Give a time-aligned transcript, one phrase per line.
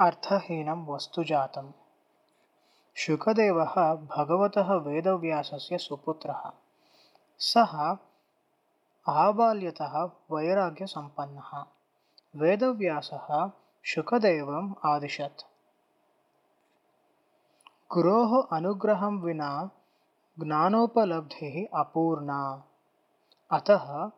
[0.00, 1.72] अर्थहीनं वस्तु जातम्।
[2.96, 6.52] शुकदेवः भगवतः वेदव्यासस्य सुपुत्रः।
[7.38, 7.96] सः
[9.08, 11.64] आबाल्यतः वैराग्यसम्पन्नः।
[12.36, 13.50] वेदव्यासः
[13.84, 15.42] शुकदेवम् आदिशत्।
[17.92, 19.70] गुरोः अनुग्रहं विना
[20.40, 22.64] ज्ञानोपलब्धिः अपूर्णा।
[23.50, 24.10] अतः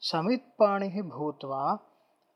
[0.00, 1.78] समित्पाणिः भूत्वा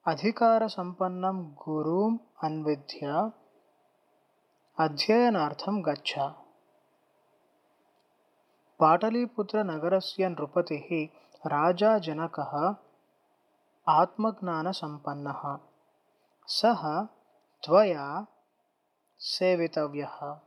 [0.09, 3.07] अधिकारसम्पन्नं गुरुम् अन्विध्य
[4.81, 6.15] अध्ययनार्थं गच्छ।
[8.81, 11.07] पाटलीपुत्रनगरस्य नृपतिः
[11.49, 12.75] राजा जनकः
[13.89, 15.59] आत्मज्ञानसम्पन्नः।
[16.47, 17.05] सः
[17.67, 18.27] त्वया
[19.19, 20.41] सेवितव्यः।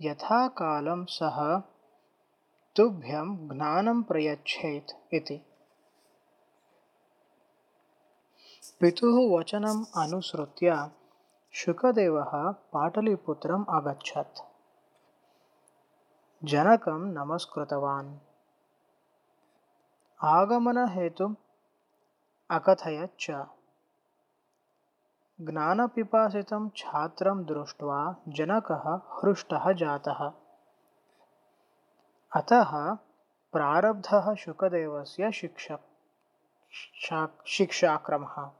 [0.00, 1.60] यथा कालं सः
[2.76, 5.55] तुभ्यं ज्ञानं प्रयच्छेत् इति।
[8.80, 10.90] पितुः वचनम् अनुसृत्य
[11.52, 14.40] शुकदेवः पाटलीपुत्रम् अगच्छत्।
[16.44, 18.18] जनकं नमस्कृतवान्।
[20.24, 21.34] आगमनहेतुम्
[22.50, 23.30] अकथयच्च।
[25.40, 30.32] ज्ञानपिपासितं छात्रं दृष्ट्वा जनकः हृष्टः जातः।
[32.36, 32.94] अतः
[33.52, 35.78] प्रारब्धः शुकदेवस्य शिक्षा
[37.46, 38.50] शिक्षाक्रमः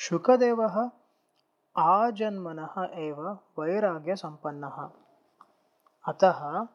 [0.00, 0.90] शुकदेवः
[1.78, 4.90] आजन्मनः एव वैराग्यसम्पन्नः।
[6.08, 6.66] अतः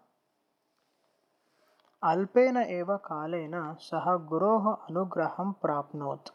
[2.04, 6.30] अल्पेन एव कालेन सः गुरोः अनुग्रहं प्राप्नोत्।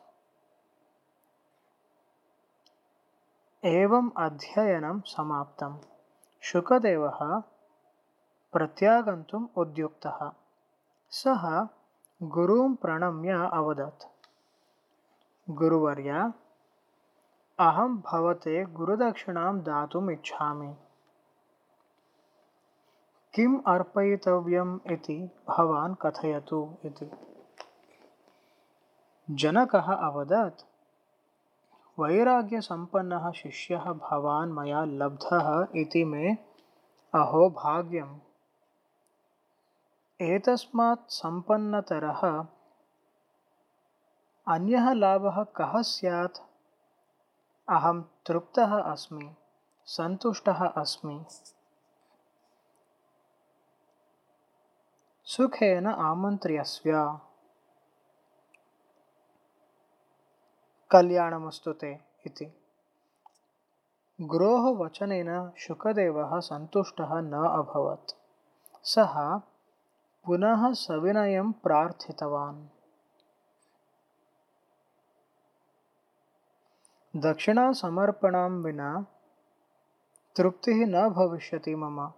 [3.65, 5.81] एवम् अध्ययनं समाप्तं।
[6.41, 7.43] शुकदेवः
[8.53, 10.33] प्रत्यागन्तुम् उद्युक्तः।
[11.11, 11.67] सः
[12.23, 14.05] गुरुं प्रणम्य अवदत्।
[15.51, 16.33] गुरुवर्य
[17.61, 20.77] अहं भवते गुरुदक्षिणां दातुम् इच्छामि।
[23.35, 27.11] किम् अर्पयितव्यम् इति भवान् कथयतु इति।
[29.31, 30.63] जनकः अवदत्,
[32.01, 36.33] वैराग्यसम्पन्नः शिष्यः भवान् मया लब्धः इति मे
[37.15, 38.19] अहो भाग्यम्।
[40.21, 42.47] एतस्मात् सम्पन्नतरः
[44.49, 46.49] अन्यः लाभः कः स्यात्?
[47.71, 49.35] अहं तृप्तः अस्मि
[49.87, 51.25] सन्तुष्टः अस्मि।
[55.25, 57.21] सुखेन आमन्त्र्यस्व
[60.91, 62.63] कल्याणमस्तु ते इति।
[64.21, 68.13] गुरोः वचनेन शुकदेवः सन्तुष्टः न अभवत्।
[68.87, 69.39] सः
[70.25, 72.78] पुनः सविनयं प्रार्थितवान्
[77.21, 79.07] दक्षिणासमर्पणं विना
[80.37, 82.13] तृप्तिः न भविष्यति मम।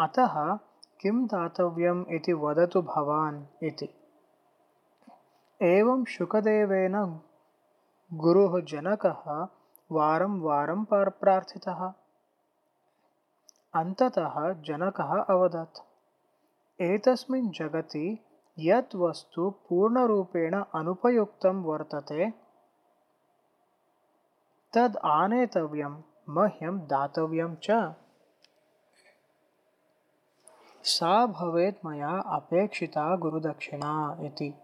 [0.00, 0.56] अतः
[1.00, 3.88] किं दातव्यम् इति वदतु भवान् इति।
[5.62, 7.20] एवं शुकदेवेन
[8.12, 9.46] गुरुः जनकः
[9.92, 11.92] वारं वारं प्रार्थितः।
[13.74, 15.80] अन्ततः जनकः अवदत्,
[16.80, 18.24] एतस्मिन् जगति
[18.58, 22.41] यत् वस्तु पूर्णरूपेण अनुपयुक्तं वर्तते
[24.76, 27.94] तद् आनेतव्यं, मह्यं दातव्यं च।
[30.84, 34.54] सा भवेत् मया अपेक्षिता गुरुदक्षिणा इति।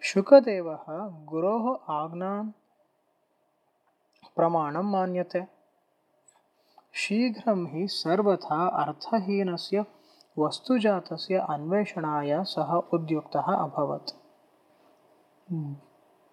[0.00, 0.84] शुकदेवः
[1.24, 2.50] गुरोः आज्ञां
[4.36, 5.46] प्रमाणं मान्यते।
[6.92, 9.84] शीघ्रं हि सर्वथा अर्थहीनस्य
[10.38, 14.16] वस्तुजातस्य अन्वेषणाय सः उद्युक्तः अभवत्।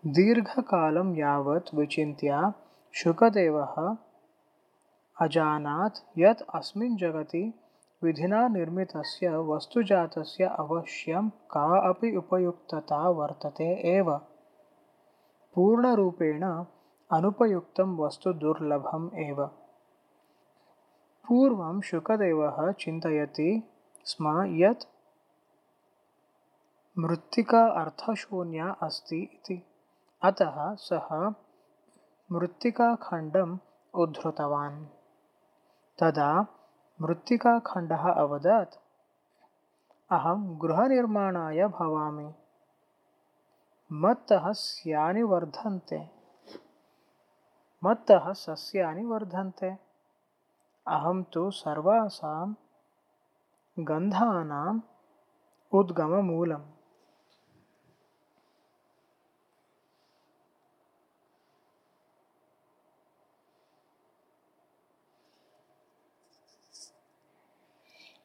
[0.05, 2.53] दीर्घकालं यावत् विचिन्त्य
[2.93, 3.95] शुकदेवः
[5.21, 7.53] अजानात् यत् अस्मिन् जगति
[8.03, 14.17] विधिना निर्मितस्य वस्तुजातस्य अवश्यं का अपि उपयुक्तता वर्तते एव।
[15.53, 16.43] पूर्णरूपेण
[17.11, 19.45] अनुपयुक्तं वस्तु दुर्लभम् एव।
[21.27, 23.63] पूर्वं शुकदेवः चिन्तयति
[24.05, 24.83] स्म यत्
[26.99, 29.67] मृत्तिका अर्थशून्या अस्ति इति।
[30.23, 31.33] अतः सः
[32.31, 33.57] मृत्तिकाखण्डम्
[33.93, 34.85] उद्धृतवान्।
[35.99, 36.45] तदा
[37.01, 38.75] मृत्तिकाखण्डः अवदत्,
[40.11, 42.33] अहं गृहनिर्माणाय भवामि।
[43.91, 46.09] मत्तः स्यानि वर्धन्ते।
[47.83, 49.69] मत्तः सस्यानि वर्धन्ते।
[50.87, 52.53] अहं तु सर्वासां
[53.79, 54.81] गन्धानाम्
[55.73, 56.80] उद्गममूलम्।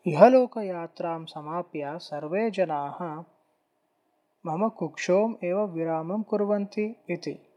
[0.08, 3.24] इहलोकयात्रां समाप्य सर्वे जनाः
[4.46, 7.48] मम कुक्षोम् एव विरामं कुर्वन्ति इति।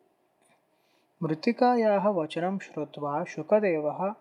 [1.24, 4.14] मृत्तिकायाः वचनं श्रुत्वा शुकदेवः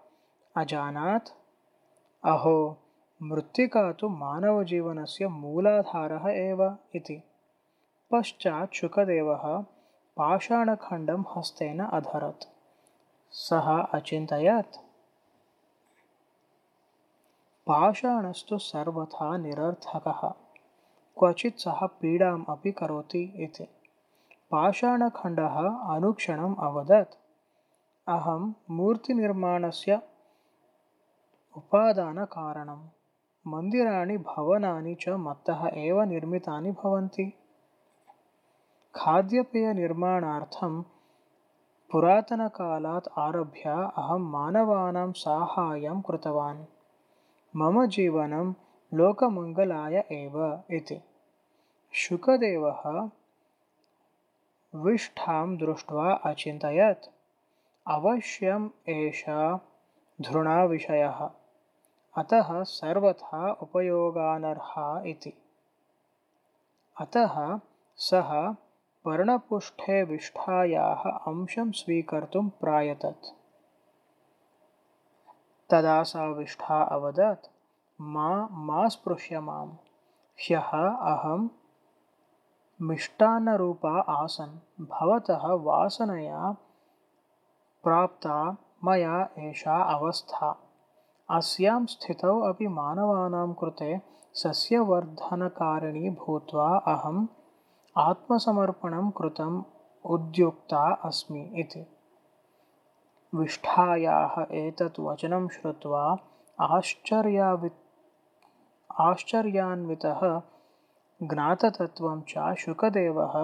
[0.57, 1.29] अजानात्
[2.25, 2.77] अहो
[3.23, 7.23] मृत्तिका तु मानवजीवनस्य मूलाधारः एव इति
[8.11, 9.59] पश्चात् शुकदेवः
[10.17, 12.45] पाषाणखण्डं हस्तेन अधरत्।
[13.31, 14.88] सः अचिन्तयत्
[17.69, 20.29] पाषाणस्तु सर्वथा निरर्थकः।
[21.19, 23.65] क्वचित् सः पीडाम् अपि करोति इति।
[24.51, 25.57] पाषाणखण्डः
[25.95, 27.15] अनुक्षणम् अवदत्।
[28.09, 30.03] अहं मूर्तिनिर्माणस्य
[31.57, 32.89] उपादानकारणं
[33.47, 37.33] मन्दिराणि भवनानि च मत्तः एव निर्मितानि भवन्ति।
[38.95, 40.83] खाद्यपेयनिर्माणार्थं
[41.91, 46.78] पुरातनकालात् आरभ्य अहं मानवानां साहाय्यं कृतवान्
[47.57, 48.55] मम जीवनं
[48.95, 51.01] लोकमङ्गलाय एव इति।
[51.93, 53.09] शुकदेवः
[54.75, 57.07] विष्ठां दृष्ट्वा अचिन्तयत्।
[57.87, 59.57] अवश्यम् एषा
[60.21, 61.31] धृणाविषयः।
[62.19, 65.33] अतः सर्वथा उपयोगानर्हा इति।
[67.01, 67.61] अतः
[67.97, 68.53] सः
[69.05, 73.38] पर्णपुष्ठे विष्ठायाः अंशं स्वीकर्तुं प्रायतत
[75.71, 77.47] तदा सा विष्ठा अवदत्,
[78.01, 79.67] मा मा स्पृश्य माँ
[80.41, 81.49] ह्यः अहं
[82.83, 86.57] मिष्टान्नरूपा आसन्। भवतः वासनया
[87.85, 90.57] प्राप्ता मया एषा अवस्था।
[91.31, 94.01] अस्यां स्थितौ अपि मानवानां कृते
[94.35, 97.27] सस्यवर्धनकारिणी भूत्वा अहम्
[97.97, 99.63] आत्मसमर्पणं कृतम्
[100.05, 101.98] उद्युक्ता अस्मि इति।
[103.37, 106.03] विष्ठायाः एतत् वचनं श्रुत्वा
[106.67, 107.71] आश्चर्यावि
[109.07, 110.21] आश्चर्यान्वितः
[111.33, 113.35] ज्ञाततत्त्वं च शुकदेवः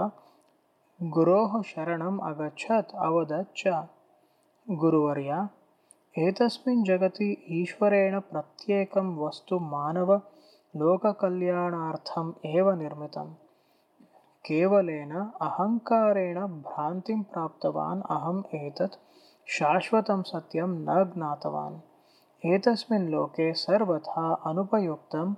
[1.16, 3.74] गुरोः शरणम् अगच्छत् अवदत् च
[4.82, 5.32] गुरुवर्य
[6.26, 7.28] एतस्मिन् जगति
[7.60, 13.28] ईश्वरेण प्रत्येकं वस्तु मानवलोककल्याणार्थम् एव निर्मितं
[14.48, 15.12] केवलेन
[15.48, 16.38] अहङ्कारेण
[16.68, 18.96] भ्रान्तिं प्राप्तवान् अहम् एतत्
[19.48, 21.80] शाश्वतं सत्यं न ज्ञातवान्।
[22.46, 25.34] एतस्मिन् लोके सर्वथा अनुपयुक्तम्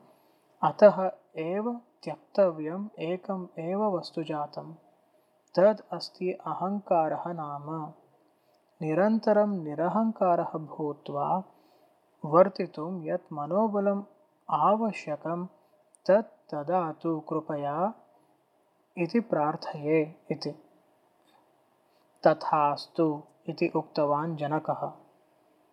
[0.62, 4.74] अतः एव त्यक्तव्यम् एकम् एव वस्तु जातं
[5.54, 7.92] तद् अस्ति अहङ्कारः नाम।
[8.82, 11.42] निरन्तरं निरहङ्कारः भूत्वा
[12.24, 14.02] वर्तितुं यत् मनोबलम्
[14.50, 15.46] आवश्यकं
[16.10, 17.94] तत् ददातु कृपया
[18.98, 20.50] इति प्रार्थये इति।
[22.26, 25.05] तथास्तु इति उक्तवान् जनकः।